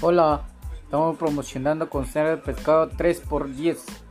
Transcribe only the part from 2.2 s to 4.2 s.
de pescado 3x10.